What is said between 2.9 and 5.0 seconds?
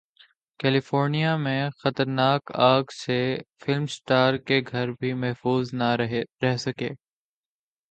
سے film stars کے گھر